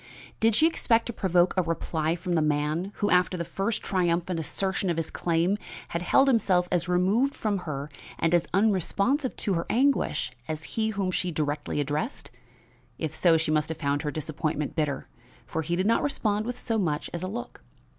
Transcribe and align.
Did 0.39 0.55
she 0.55 0.65
expect 0.65 1.05
to 1.05 1.13
provoke 1.13 1.53
a 1.55 1.61
reply 1.61 2.15
from 2.15 2.33
the 2.33 2.41
man 2.41 2.91
who, 2.95 3.11
after 3.11 3.37
the 3.37 3.45
first 3.45 3.83
triumphant 3.83 4.39
assertion 4.39 4.89
of 4.89 4.97
his 4.97 5.11
claim, 5.11 5.57
had 5.89 6.01
held 6.01 6.27
himself 6.27 6.67
as 6.71 6.87
removed 6.87 7.35
from 7.35 7.59
her 7.69 7.87
and 8.17 8.33
as 8.33 8.47
unresponsive 8.51 9.35
to 9.37 9.53
her 9.53 9.67
anguish 9.69 10.31
as 10.47 10.63
had 10.63 10.69
he 10.71 10.89
whom 10.89 11.11
she 11.11 11.29
directly 11.29 11.79
addressed? 11.79 12.31
If 12.97 13.13
so, 13.13 13.37
she 13.37 13.51
must 13.51 13.69
have 13.69 13.77
found 13.77 14.01
her 14.01 14.09
disappointment 14.09 14.75
bitter, 14.75 15.07
for 15.45 15.61
he 15.61 15.75
did 15.75 15.85
not 15.85 16.01
respond 16.01 16.47
with 16.47 16.57
so 16.57 16.79
much 16.79 17.07
as 17.13 17.21
a 17.21 17.27
look. 17.27 17.61